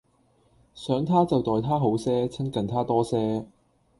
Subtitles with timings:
[0.73, 3.45] 想他就待他好些，親近他多些